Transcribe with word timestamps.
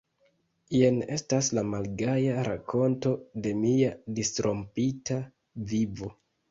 Jen 0.77 0.95
estas 1.15 1.49
la 1.59 1.65
malgaja 1.73 2.47
rakonto 2.49 3.15
de 3.45 3.55
mia 3.63 3.95
disrompita 4.19 5.25
vivo. 5.75 6.17